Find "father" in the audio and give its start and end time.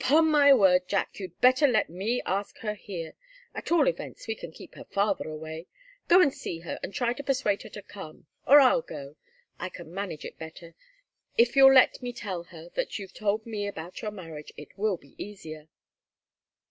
4.86-5.28